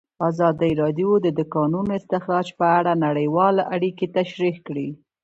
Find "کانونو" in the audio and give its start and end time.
1.55-1.91